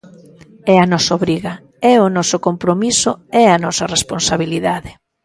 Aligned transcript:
É 0.73 0.75
a 0.79 0.89
nosa 0.93 1.11
obriga, 1.19 1.53
é 1.93 1.95
o 2.05 2.07
noso 2.17 2.37
compromiso, 2.47 3.11
é 3.43 3.45
a 3.49 3.61
nosa 3.65 3.89
responsabilidade. 3.95 4.91